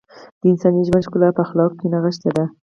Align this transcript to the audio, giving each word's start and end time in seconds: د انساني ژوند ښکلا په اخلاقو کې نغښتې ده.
د 0.39 0.41
انساني 0.51 0.81
ژوند 0.87 1.05
ښکلا 1.07 1.29
په 1.35 1.41
اخلاقو 1.45 1.77
کې 1.79 1.87
نغښتې 1.93 2.29
ده. 2.35 2.45